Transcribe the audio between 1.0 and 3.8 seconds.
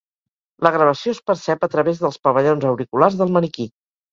es percep a través dels pavellons auriculars del maniquí.